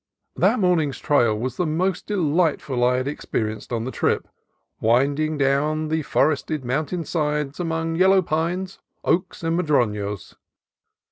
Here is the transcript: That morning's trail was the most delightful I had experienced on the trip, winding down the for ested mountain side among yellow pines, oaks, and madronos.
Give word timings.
That 0.35 0.57
morning's 0.59 0.97
trail 0.97 1.37
was 1.37 1.57
the 1.57 1.65
most 1.67 2.07
delightful 2.07 2.83
I 2.83 2.97
had 2.97 3.07
experienced 3.07 3.71
on 3.71 3.83
the 3.83 3.91
trip, 3.91 4.27
winding 4.79 5.37
down 5.37 5.89
the 5.89 6.01
for 6.01 6.31
ested 6.33 6.63
mountain 6.63 7.05
side 7.05 7.59
among 7.59 7.93
yellow 7.97 8.23
pines, 8.23 8.79
oaks, 9.03 9.43
and 9.43 9.55
madronos. 9.55 10.33